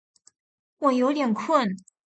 [0.79, 1.77] 我有点困